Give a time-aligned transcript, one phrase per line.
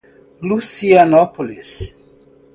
[0.49, 1.93] Lucianópolis